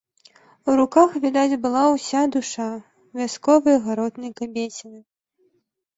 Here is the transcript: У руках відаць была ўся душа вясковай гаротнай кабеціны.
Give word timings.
У 0.71 0.77
руках 0.79 1.09
відаць 1.25 1.59
была 1.65 1.83
ўся 1.95 2.21
душа 2.35 2.67
вясковай 3.23 3.77
гаротнай 3.87 4.31
кабеціны. 4.41 4.99